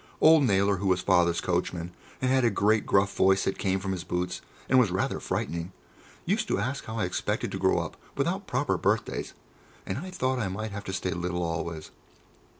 Old 0.19 0.45
Naylor, 0.45 0.77
who 0.77 0.87
was 0.87 1.01
Father's 1.01 1.41
coachman, 1.41 1.91
and 2.23 2.31
had 2.31 2.43
a 2.43 2.49
great 2.49 2.87
gruff 2.87 3.15
voice 3.15 3.43
that 3.43 3.59
came 3.59 3.79
from 3.79 3.91
his 3.91 4.03
boots 4.03 4.41
and 4.67 4.79
was 4.79 4.89
rather 4.89 5.19
frightening, 5.19 5.73
used 6.25 6.47
to 6.47 6.57
ask 6.57 6.85
how 6.85 6.97
I 6.97 7.05
expected 7.05 7.51
to 7.51 7.59
grow 7.59 7.77
up 7.77 7.97
without 8.17 8.47
proper 8.47 8.77
birthdays, 8.79 9.35
and 9.85 9.99
I 9.99 10.09
thought 10.09 10.39
I 10.39 10.47
might 10.47 10.71
have 10.71 10.85
to 10.85 10.93
stay 10.93 11.11
little 11.11 11.43
always. 11.43 11.91